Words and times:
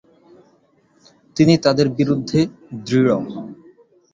তিনি 1.37 1.53
তাদের 1.57 1.87
বিরুদ্ধে 1.89 2.39
দৃঢ়। 2.85 3.15